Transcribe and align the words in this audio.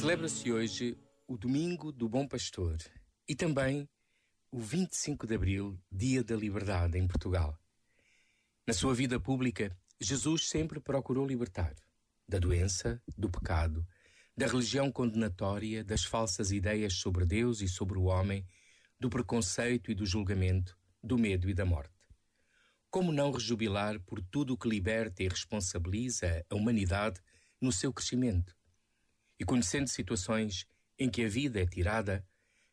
Celebra-se 0.00 0.50
hoje 0.50 0.96
o 1.28 1.36
Domingo 1.36 1.92
do 1.92 2.08
Bom 2.08 2.26
Pastor 2.26 2.78
e 3.28 3.36
também 3.36 3.86
o 4.50 4.58
25 4.58 5.26
de 5.26 5.34
Abril, 5.34 5.78
Dia 5.92 6.24
da 6.24 6.34
Liberdade 6.34 6.96
em 6.96 7.06
Portugal. 7.06 7.54
Na 8.66 8.72
sua 8.72 8.94
vida 8.94 9.20
pública, 9.20 9.76
Jesus 10.00 10.48
sempre 10.48 10.80
procurou 10.80 11.26
libertar 11.26 11.76
da 12.26 12.38
doença, 12.38 12.98
do 13.14 13.28
pecado, 13.28 13.86
da 14.34 14.46
religião 14.46 14.90
condenatória, 14.90 15.84
das 15.84 16.02
falsas 16.02 16.50
ideias 16.50 16.94
sobre 16.94 17.26
Deus 17.26 17.60
e 17.60 17.68
sobre 17.68 17.98
o 17.98 18.04
homem, 18.04 18.46
do 18.98 19.10
preconceito 19.10 19.90
e 19.90 19.94
do 19.94 20.06
julgamento, 20.06 20.78
do 21.04 21.18
medo 21.18 21.46
e 21.46 21.52
da 21.52 21.66
morte. 21.66 21.92
Como 22.88 23.12
não 23.12 23.30
rejubilar 23.30 24.00
por 24.00 24.22
tudo 24.22 24.54
o 24.54 24.56
que 24.56 24.66
liberta 24.66 25.22
e 25.22 25.28
responsabiliza 25.28 26.42
a 26.48 26.54
humanidade 26.54 27.20
no 27.60 27.70
seu 27.70 27.92
crescimento? 27.92 28.58
E 29.40 29.44
conhecendo 29.44 29.88
situações 29.88 30.66
em 30.98 31.08
que 31.08 31.24
a 31.24 31.28
vida 31.28 31.58
é 31.58 31.66
tirada, 31.66 32.22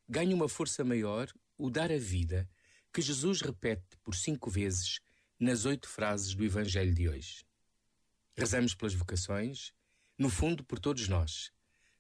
ganha 0.08 0.36
uma 0.36 0.50
força 0.50 0.84
maior 0.84 1.32
o 1.58 1.70
dar 1.70 1.92
a 1.92 1.98
vida 1.98 2.48
que 2.94 3.02
Jesus 3.02 3.42
repete 3.42 3.98
por 4.04 4.14
cinco 4.14 4.50
vezes 4.50 5.00
nas 5.40 5.66
oito 5.66 5.88
frases 5.88 6.36
do 6.36 6.44
Evangelho 6.44 6.94
de 6.94 7.08
hoje. 7.08 7.46
Rezamos 8.36 8.76
pelas 8.76 8.94
vocações, 8.94 9.72
no 10.18 10.30
fundo 10.30 10.64
por 10.64 10.80
todos 10.80 11.08
nós, 11.08 11.52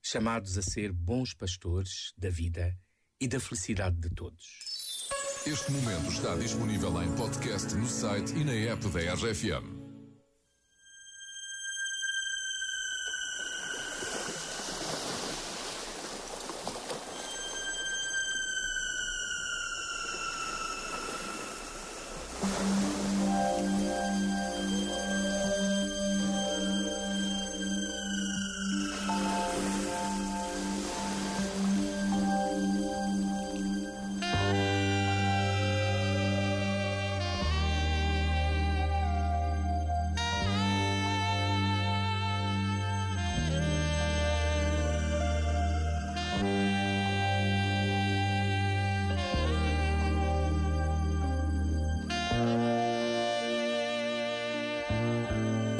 chamados 0.01 0.57
a 0.57 0.61
ser 0.61 0.91
bons 0.91 1.33
pastores 1.33 2.13
da 2.17 2.29
vida 2.29 2.77
e 3.19 3.27
da 3.27 3.39
felicidade 3.39 3.97
de 3.97 4.09
todos. 4.09 5.07
Este 5.45 5.71
momento 5.71 6.11
está 6.11 6.35
disponível 6.35 7.01
em 7.01 7.15
podcast 7.15 7.73
no 7.75 7.87
site 7.87 8.33
e 8.35 8.43
na 8.43 8.53
app 8.53 8.87
da 8.89 9.13
RFM. 9.13 9.76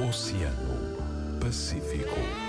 Oceano 0.08 0.80
Pacífico. 1.42 2.47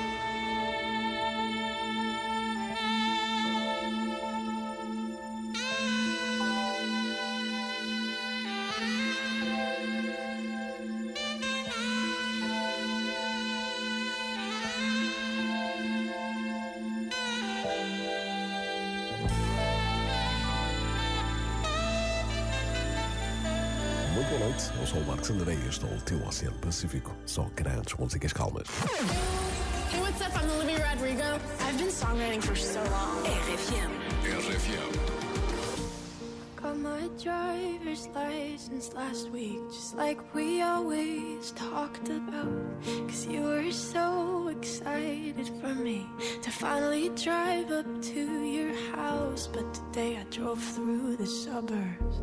Boa 24.29 24.41
noite, 24.41 24.71
eu 24.79 24.87
sou 24.87 25.01
o 25.01 25.07
Marcos 25.07 25.31
André 25.31 25.55
e 25.55 25.69
este 25.69 25.87
é 25.87 25.89
o 25.89 26.01
teu 26.03 26.23
Oceano 26.27 26.59
Pacífico. 26.59 27.17
Só 27.25 27.49
grandes 27.57 27.95
músicas 27.95 28.33
calmas. 28.33 28.69
Hey, 29.91 30.01
what's 30.01 30.21
up? 30.21 30.37
I'm 30.37 30.51
Olivia 30.51 30.85
Rodrigo. 30.87 31.23
I've 31.67 31.79
been 31.79 31.89
songwriting 31.89 32.43
for 32.43 32.55
so 32.55 32.79
long. 32.91 33.25
RFM. 33.25 33.91
RFM. 34.25 35.19
Got 36.61 36.77
my 36.77 37.09
driver's 37.23 38.09
license 38.09 38.93
last 38.93 39.31
week, 39.31 39.61
just 39.71 39.97
like 39.97 40.19
we 40.35 40.61
always 40.61 41.53
talked 41.53 42.11
about. 42.11 42.85
Cause 43.09 43.27
you 43.27 43.43
were 43.43 43.73
so 43.73 44.49
excited 44.49 45.49
for 45.61 45.75
me 45.75 46.07
to 46.43 46.51
finally 46.51 47.09
drive 47.11 47.71
up 47.71 47.87
to 48.03 48.43
your 48.45 48.75
house. 48.95 49.47
But 49.47 49.73
today 49.73 50.19
I 50.19 50.25
drove 50.25 50.63
through 50.63 51.17
the 51.17 51.27
suburbs 51.27 52.21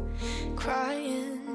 crying 0.55 1.54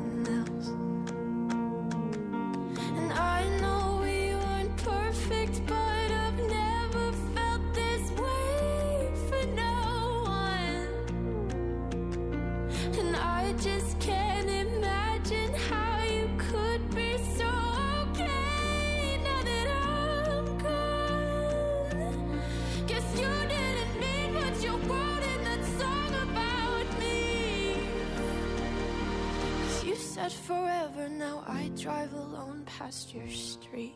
said 30.21 30.31
forever, 30.31 31.09
now 31.09 31.43
I 31.47 31.71
drive 31.75 32.13
alone 32.13 32.63
past 32.65 33.13
your 33.13 33.27
street. 33.29 33.95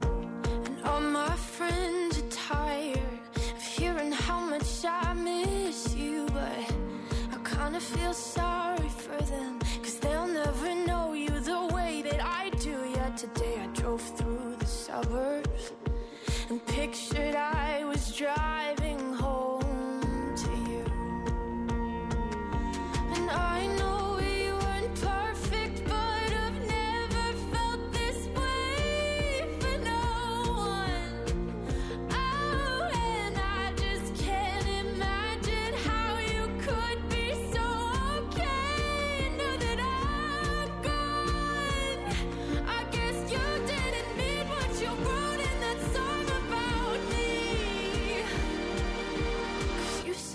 And 0.00 0.80
all 0.84 1.00
my 1.00 1.34
friends 1.34 2.18
are 2.18 2.30
tired 2.30 3.20
of 3.36 3.62
hearing 3.62 4.12
how 4.12 4.40
much 4.48 4.84
I 4.84 5.12
miss 5.14 5.92
you, 5.96 6.26
but 6.26 6.72
I 7.34 7.36
kinda 7.54 7.80
feel 7.80 8.14
sorry 8.14 8.63